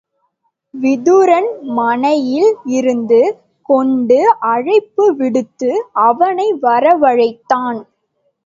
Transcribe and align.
விதுரன் 0.73 1.49
மனையில் 1.71 2.49
இருந்து 2.77 3.21
கொண்டு 3.69 4.19
அழைப்பு 4.49 5.05
விடுத்து 5.15 5.71
அவனை 6.07 6.47
வரவழைத்தான். 6.61 7.79